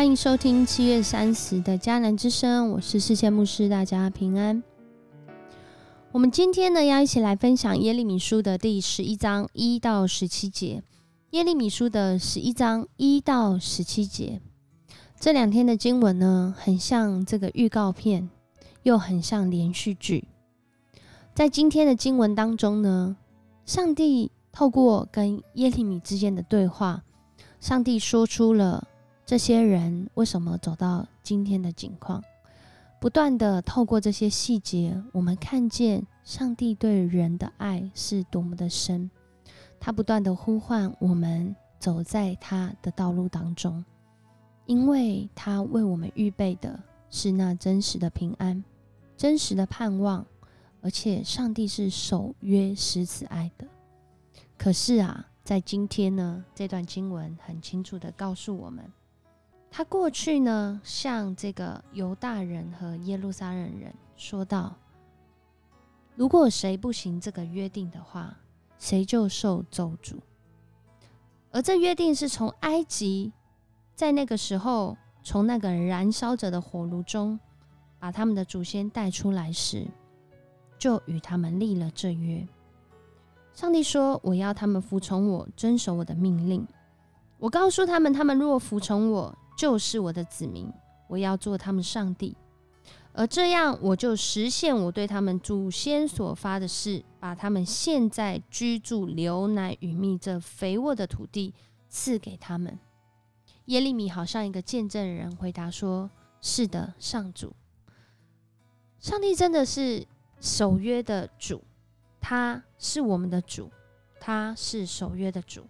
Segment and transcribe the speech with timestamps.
[0.00, 4.62] 欢迎收听七月三十的迦南之声，我是世界牧师，大家平安。
[6.10, 10.82] 我们今天呢，要一起来分享耶利米书的第十一章一到十七节。
[11.32, 14.40] 耶利米书的十一章一到十七节，
[15.18, 18.30] 这两天的经文呢，很像这个预告片，
[18.84, 20.26] 又很像连续剧。
[21.34, 23.18] 在今天的经文当中呢，
[23.66, 27.02] 上帝透过跟耶利米之间的对话，
[27.60, 28.86] 上帝说出了。
[29.30, 32.20] 这些人为什么走到今天的境况？
[33.00, 39.08] 不断的透过这些细节，我们看见上帝对人的爱是多么的深。
[39.78, 43.84] 他不断的呼唤我们走在他的道路当中，
[44.66, 48.64] 因为他为我们预备的是那真实的平安、
[49.16, 50.26] 真实的盼望，
[50.80, 53.64] 而且上帝是守约施慈爱的。
[54.58, 58.84] 可是啊，在今天呢，这段经文很清楚的告诉我们。
[59.72, 64.74] 他过去呢，向这个犹大人和耶路撒冷人说道
[66.16, 68.36] ：“如果谁不行这个约定的话，
[68.78, 70.16] 谁就受咒诅。”
[71.52, 73.32] 而这约定是从埃及，
[73.94, 77.38] 在那个时候，从那个燃烧着的火炉中，
[78.00, 79.86] 把他们的祖先带出来时，
[80.78, 82.44] 就与他们立了这约。
[83.54, 86.66] 上帝说：“我要他们服从我，遵守我的命令。
[87.38, 90.72] 我告诉他们，他们若服从我。”就是我的子民，
[91.06, 92.34] 我要做他们上帝，
[93.12, 101.52] 而这样我就实现我对他们祖先所发的誓，把他们现在居住流奶与蜜这肥沃的土地
[101.90, 102.78] 赐给他们。
[103.66, 107.54] 耶利米好像一个见证人回答说：“是的，上主，
[108.98, 110.06] 上帝真的是
[110.40, 111.62] 守约的主，
[112.18, 113.70] 他是我们的主，
[114.18, 115.66] 他是守约的主。”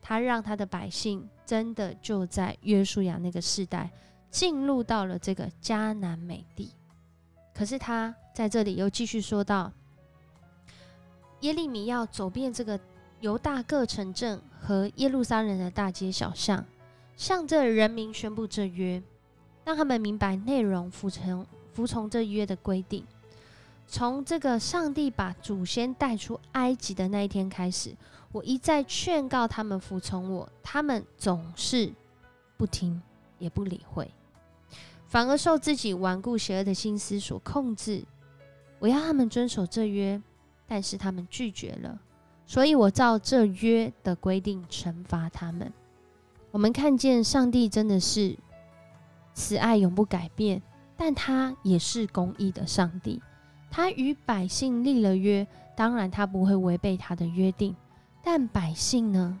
[0.00, 3.88] 他让他的百姓真的就在约书亚那个时代
[4.30, 6.72] 进入到了这个迦南美地，
[7.54, 9.72] 可是他在这里又继续说到，
[11.40, 12.78] 耶利米要走遍这个
[13.20, 16.62] 犹大各城镇和耶路撒冷的大街小巷，
[17.16, 19.00] 向这人民宣布这约，
[19.64, 23.06] 让他们明白内容，服从服从这约的规定。
[23.86, 27.94] 从这个上帝把祖先带出埃及的那一天开始。
[28.32, 31.90] 我一再劝告他们服从我，他们总是
[32.58, 33.00] 不听
[33.38, 34.10] 也不理会，
[35.06, 38.04] 反而受自己顽固邪恶的心思所控制。
[38.78, 40.20] 我要他们遵守这约，
[40.66, 41.98] 但是他们拒绝了，
[42.44, 45.72] 所以我照这约的规定惩罚他们。
[46.50, 48.36] 我们看见上帝真的是
[49.32, 50.60] 慈爱永不改变，
[50.94, 53.22] 但他也是公义的上帝。
[53.70, 55.46] 他与百姓立了约，
[55.76, 57.74] 当然他不会违背他的约定。
[58.22, 59.40] 但百姓呢？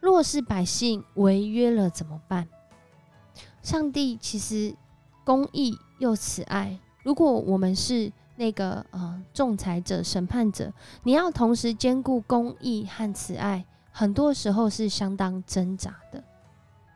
[0.00, 2.48] 若是百姓违约了怎么办？
[3.62, 4.74] 上帝其实
[5.24, 6.78] 公义又慈爱。
[7.02, 16.22] 如果我们是那个呃仲裁者、审判者，你要同时兼顾公义和慈爱，很多时候是相当挣扎的。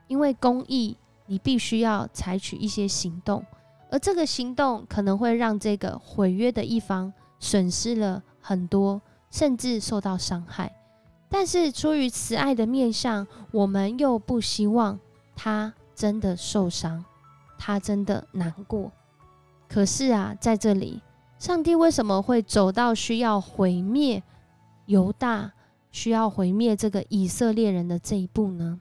[0.07, 0.97] 因为公义，
[1.27, 3.45] 你必须要采取一些行动，
[3.91, 9.01] 而这个行动可能会让这个毁约的一方损失了很多，
[9.31, 10.73] 甚至受到伤害。
[11.29, 14.99] 但是出于慈爱的面相，我们又不希望
[15.37, 17.05] 他真的受伤，
[17.59, 18.91] 他真的难过。
[19.69, 21.03] 可是啊，在这里，
[21.39, 24.23] 上帝为什么会走到需要毁灭
[24.87, 25.53] 犹大、
[25.91, 28.81] 需要毁灭这个以色列人的这一步呢？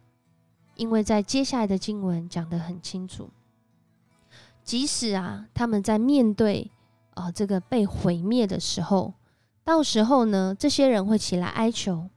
[0.75, 3.29] 因为在接下来的经文讲得很清楚，
[4.67, 6.69] 即使啊，他们在面对
[7.13, 9.13] 啊这个被毁灭的时候，
[9.63, 12.09] 到时候呢，这些人会起来哀求。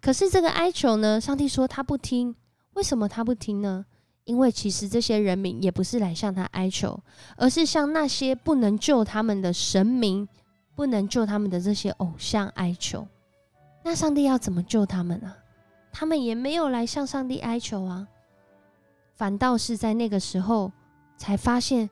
[0.00, 1.20] 可是这个哀求呢？
[1.20, 2.34] 上帝说他不听，
[2.74, 3.86] 为什么他不听呢？
[4.24, 6.98] 因为其实这些人民也不是来向他哀求，
[7.36, 10.28] 而是向那些不能救他们的神明、
[10.74, 13.06] 不能救他们的这些偶像哀求。
[13.84, 15.32] 那上帝要怎么救他们呢？
[15.92, 18.08] 他们也没有来向上帝哀求啊，
[19.14, 20.72] 反倒是在那个时候
[21.22, 21.88] 才发现，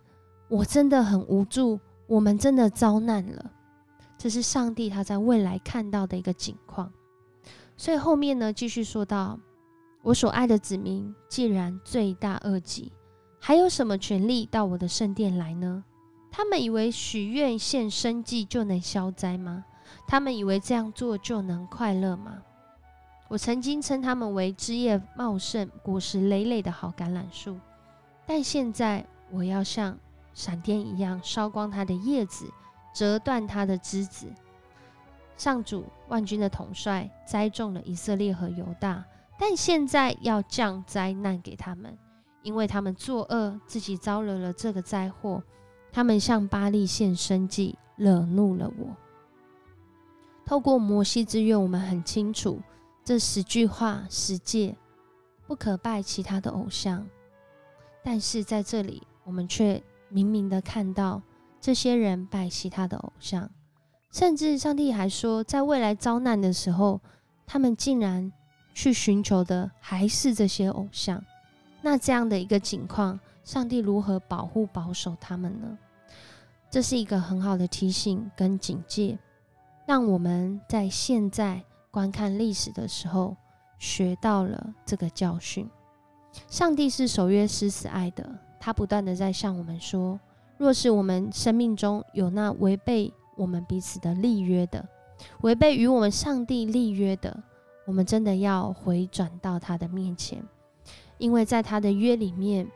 [0.48, 1.78] 我真的很无助，
[2.08, 3.48] 我们真的遭难了。
[4.18, 6.92] 这是上帝他在未来看到的一个景况。
[7.76, 9.38] 所以后面呢，继续说到
[10.02, 12.90] ：“我所爱的子民，既然罪大恶极，
[13.38, 15.84] 还有什么权利到我的圣殿来呢？
[16.32, 19.64] 他们以为许愿献生祭就能消灾吗？
[20.08, 22.42] 他们以为这样做就能快乐吗？
[23.28, 27.56] 我曾经称他们为枝叶茂盛、果实累累的好橄榄树，
[28.26, 29.98] 但现在我要像
[30.34, 32.50] 闪电一样烧光它的叶子，
[32.94, 34.26] 折断它的枝子。”
[35.36, 39.02] 上主万军的统帅栽种了以色列和犹大，
[39.38, 41.96] 但现在要降灾难给他们，
[42.42, 45.42] 因为他们作恶，自己招惹了这个灾祸。
[45.92, 48.94] 他们向巴利献生计，惹怒了我。
[50.44, 52.60] 透过摩西之约，我们很清楚
[53.02, 54.76] 这十句话、十诫，
[55.46, 57.06] 不可拜其他的偶像。
[58.04, 61.22] 但是在这里，我们却明明的看到
[61.60, 63.48] 这些人拜其他的偶像，
[64.10, 67.00] 甚至上帝还说，在未来遭难的时候，
[67.46, 68.32] 他们竟然
[68.74, 71.24] 去寻求的还是这些偶像。
[71.80, 75.78] 那这样的一个情况，上帝如何保护保守他们呢？
[76.68, 79.16] 这是一个很好的提醒跟警戒，
[79.86, 81.62] 让我们在现在
[81.92, 83.36] 观看历史的时候
[83.78, 85.70] 学到了这个教训。
[86.48, 88.28] 上帝是守约施慈爱的，
[88.60, 90.20] 他不断的在向我们说：
[90.58, 94.86] 若是我们生命中有那违背我们彼此的立约的，
[95.40, 97.42] 违背与我们上帝立约的，
[97.86, 100.40] 我们真的要回转到他的面前。
[101.16, 102.66] 因为在他的约里面，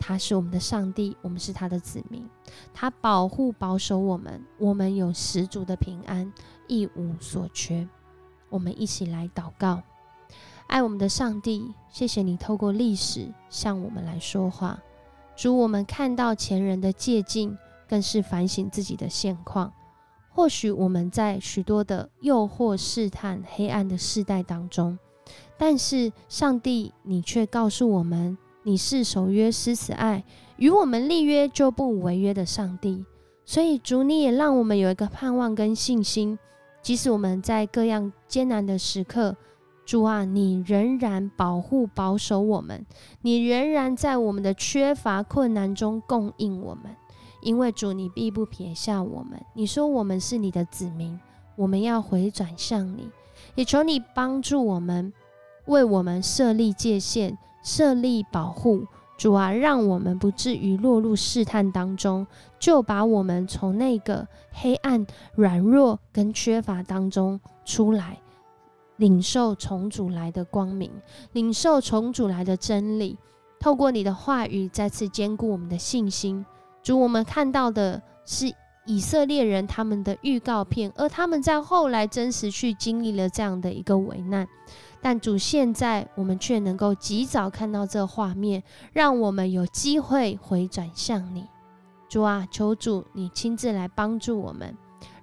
[0.00, 2.28] 他是我们的上帝，我们是他的子民，
[2.74, 6.32] 他保护保守我们，我们有十足的平安，
[6.66, 7.88] 一无所缺。
[8.50, 9.82] 我们一起来祷告，
[10.68, 14.80] 爱我们的上帝，谢谢你透过历史向我们来说话。
[15.38, 17.56] 主，我们看到前人的借镜，
[17.88, 19.72] 更是反省自己的现况。
[20.28, 24.98] 或许我们在许多的诱惑、试探、黑暗的世代当中。
[25.56, 30.24] 但是，上帝，你却告诉我们，你是守约施慈爱，
[30.56, 33.04] 与我们立约就不违约的上帝。
[33.44, 36.36] 所以，主你也让我们有一个盼望跟信心，
[36.82, 39.36] 即使我们在各样艰难的时刻，
[39.88, 42.84] 主啊，你仍然保护保守我们，
[43.22, 46.94] 你仍然在我们的缺乏困难中供应我们，
[47.40, 49.42] 因为主你必不撇下我们。
[49.54, 51.18] 你说我们是你的子民，
[51.56, 53.08] 我们要回转向你，
[53.54, 55.10] 也求你帮助我们。
[55.64, 58.84] 为我们设立界限，设立保护，
[59.16, 62.26] 主啊，让我们不至于落入试探当中，
[62.58, 68.18] 就把我们从那个黑暗、软弱跟缺乏当中出来，
[68.98, 70.92] 领受从主来的光明，
[71.32, 73.18] 领受从主来的真理。
[73.58, 76.46] 透过你的话语，再次坚固我们的信心。
[76.80, 78.52] 主，我们看到的是
[78.86, 84.46] 以色列人他们的预告片，而他们在后来真实去经历了这样的一个危难。
[85.00, 88.62] 但主，现在我们却能够及早看到这画面，
[88.92, 91.46] 让我们有机会回转向你。
[92.08, 94.76] 主啊，求主你亲自来帮助我们，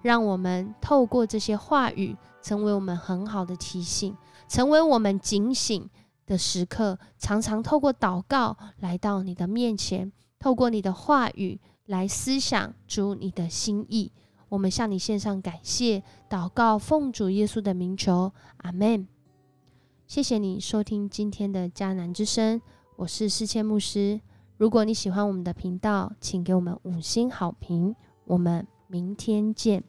[0.06, 4.16] 让我们透过这些话语，成为我们很好的提醒，
[4.48, 5.90] 成为我们警醒
[6.28, 7.00] 的时刻。
[7.18, 14.12] 常常透过祷告来到你的面前，透过你的话语来思想主你的心意。
[14.50, 19.08] 我们向你献上感谢，祷告奉主耶稣的名求，阿门。
[20.06, 22.62] 谢谢你收听今天的迦南之声，
[22.98, 24.22] 我是世谦牧师。
[24.58, 27.96] 如果你喜欢我们的频道，请给我们五星好评。
[28.26, 29.84] 我们明天见。